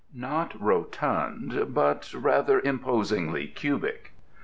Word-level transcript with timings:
Not 0.15 0.59
rotund, 0.59 1.75
but 1.75 2.11
rather 2.15 2.59
imposingly 2.59 3.45
cubic. 3.45 4.13